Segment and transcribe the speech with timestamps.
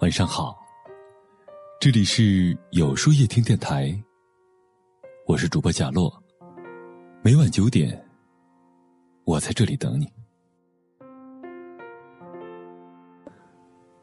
[0.00, 0.58] 晚上好，
[1.78, 3.94] 这里是有书夜听电台，
[5.26, 6.10] 我是主播贾洛。
[7.20, 8.02] 每晚九点，
[9.24, 10.10] 我在这里等你。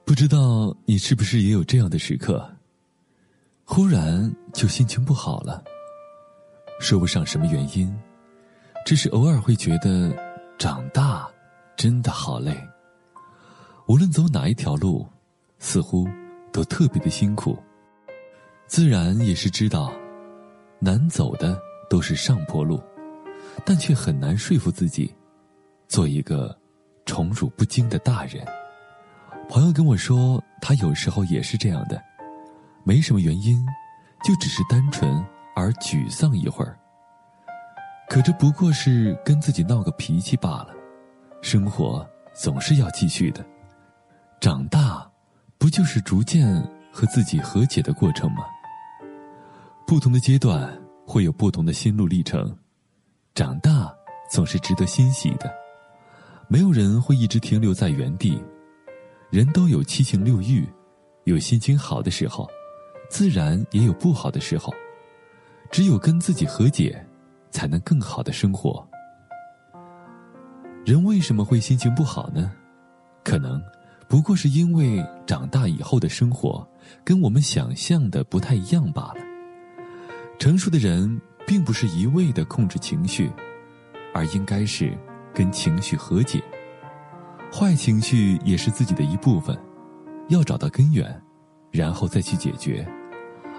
[0.05, 2.47] 不知道你是不是也有这样的时刻，
[3.65, 5.63] 忽然就心情不好了，
[6.79, 7.91] 说不上什么原因，
[8.85, 10.15] 只是偶尔会觉得
[10.59, 11.27] 长大
[11.75, 12.55] 真的好累。
[13.87, 15.03] 无论走哪一条路。
[15.59, 16.07] 似乎
[16.51, 17.57] 都特别的辛苦，
[18.67, 19.91] 自然也是知道，
[20.79, 22.81] 难走的都是上坡路，
[23.65, 25.13] 但却很难说服自己，
[25.87, 26.55] 做一个
[27.05, 28.45] 宠辱不惊的大人。
[29.49, 32.01] 朋友跟我说，他有时候也是这样的，
[32.83, 33.65] 没什么原因，
[34.23, 35.23] 就只是单纯
[35.55, 36.77] 而沮丧一会儿。
[38.09, 40.69] 可这不过是跟自己闹个脾气罢了，
[41.41, 43.45] 生活总是要继续的，
[44.39, 44.86] 长大。
[45.57, 46.47] 不就是逐渐
[46.91, 48.45] 和自己和解的过程吗？
[49.85, 50.71] 不同的阶段
[51.05, 52.55] 会有不同的心路历程，
[53.33, 53.91] 长大
[54.29, 55.51] 总是值得欣喜的。
[56.47, 58.41] 没有人会一直停留在原地，
[59.29, 60.67] 人都有七情六欲，
[61.23, 62.47] 有心情好的时候，
[63.09, 64.73] 自然也有不好的时候。
[65.69, 67.05] 只有跟自己和解，
[67.51, 68.87] 才能更好的生活。
[70.85, 72.53] 人为什么会心情不好呢？
[73.23, 73.61] 可能。
[74.09, 76.65] 不过是因为长大以后的生活
[77.03, 79.15] 跟我们想象的不太一样罢了。
[80.39, 83.29] 成熟的人并不是一味的控制情绪，
[84.13, 84.97] 而应该是
[85.33, 86.41] 跟情绪和解。
[87.51, 89.57] 坏情绪也是自己的一部分，
[90.29, 91.21] 要找到根源，
[91.71, 92.87] 然后再去解决，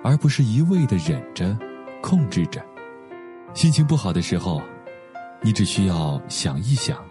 [0.04, 1.58] 而不是一味的忍着、
[2.02, 2.64] 控制着。
[3.54, 4.62] 心情不好的时候，
[5.42, 7.02] 你只需要想一想。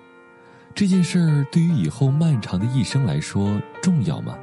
[0.78, 4.38] 这件事儿对于以后漫长的一生来说重要吗？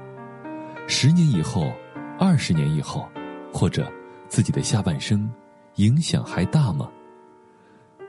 [0.88, 1.72] 十年以后、
[2.18, 3.08] 二十年以后，
[3.52, 3.88] 或者
[4.26, 5.30] 自己的下半生，
[5.76, 6.90] 影响还大吗？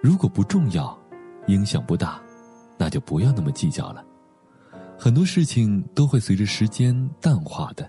[0.01, 0.99] 如果不重要，
[1.45, 2.19] 影响不大，
[2.79, 4.03] 那就不要那么计较了。
[4.97, 7.87] 很多事情都会随着时间淡化的，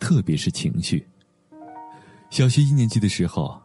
[0.00, 1.06] 特别是情绪。
[2.30, 3.62] 小学一年级的时候，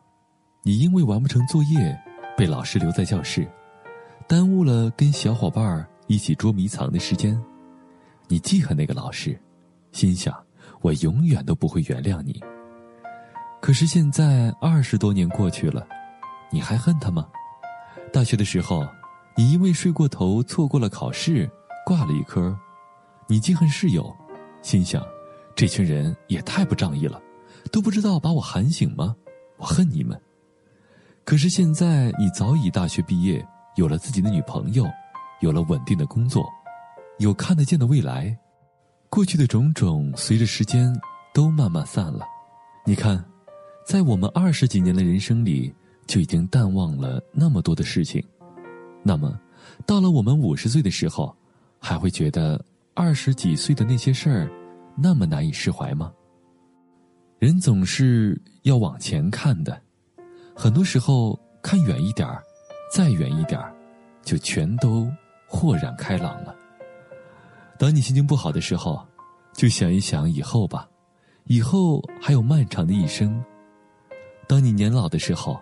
[0.62, 2.00] 你因为完不成作业，
[2.38, 3.50] 被老师留在教室。
[4.28, 7.42] 耽误了跟小伙伴儿一起捉迷藏的时间，
[8.28, 9.40] 你记恨那个老师，
[9.94, 10.36] 心想
[10.82, 12.44] 我永远都不会原谅你。
[13.62, 15.88] 可是现在二十多年过去了，
[16.52, 17.26] 你还恨他吗？
[18.12, 18.86] 大学的时候，
[19.38, 21.50] 你因为睡过头错过了考试，
[21.86, 22.54] 挂了一科，
[23.28, 24.14] 你记恨室友，
[24.62, 25.02] 心想
[25.56, 27.22] 这群人也太不仗义了，
[27.72, 29.16] 都不知道把我喊醒吗？
[29.56, 30.20] 我恨你们。
[31.24, 33.42] 可是现在你早已大学毕业。
[33.78, 34.86] 有了自己的女朋友，
[35.40, 36.44] 有了稳定的工作，
[37.20, 38.36] 有看得见的未来，
[39.08, 40.92] 过去的种种随着时间
[41.32, 42.26] 都慢慢散了。
[42.84, 43.24] 你看，
[43.86, 45.72] 在我们二十几年的人生里，
[46.08, 48.24] 就已经淡忘了那么多的事情。
[49.04, 49.40] 那么，
[49.86, 51.36] 到了我们五十岁的时候，
[51.80, 52.60] 还会觉得
[52.96, 54.52] 二十几岁的那些事儿
[54.98, 56.12] 那么难以释怀吗？
[57.38, 59.80] 人总是要往前看的，
[60.56, 62.42] 很多时候看远一点儿。
[62.90, 63.74] 再远一点儿，
[64.24, 65.12] 就全都
[65.48, 66.56] 豁然开朗了。
[67.78, 69.06] 当你心情不好的时候，
[69.54, 70.88] 就想一想以后吧，
[71.46, 73.44] 以后还有漫长的一生。
[74.48, 75.60] 当你年老的时候，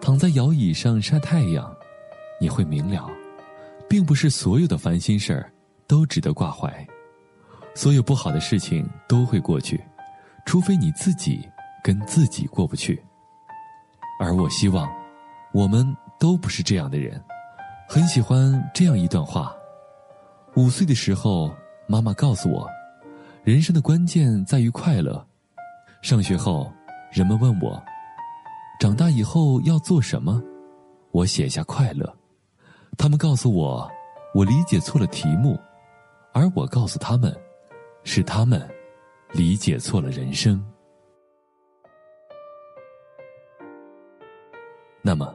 [0.00, 1.74] 躺在摇椅上晒太阳，
[2.40, 3.08] 你会明了，
[3.88, 5.50] 并不是所有的烦心事儿
[5.86, 6.86] 都值得挂怀，
[7.74, 9.82] 所有不好的事情都会过去，
[10.44, 11.48] 除非你自己
[11.82, 13.02] 跟自己过不去。
[14.20, 14.86] 而我希望，
[15.54, 15.96] 我们。
[16.18, 17.22] 都不是这样的人，
[17.88, 19.54] 很喜欢这样一段话：
[20.54, 21.54] 五岁的时候，
[21.86, 22.68] 妈妈告诉我，
[23.44, 25.24] 人生的关键在于快乐。
[26.02, 26.72] 上学后，
[27.12, 27.82] 人们问我，
[28.80, 30.42] 长大以后要做什么？
[31.10, 32.12] 我写下快乐。
[32.96, 33.90] 他们告诉我，
[34.34, 35.58] 我理解错了题目，
[36.32, 37.34] 而我告诉他们，
[38.04, 38.66] 是他们
[39.32, 40.64] 理解错了人生。
[45.02, 45.34] 那么。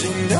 [0.00, 0.39] 去相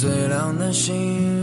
[0.00, 1.39] 最亮的星，